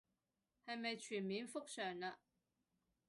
[0.65, 2.13] 係咪全面復常嘞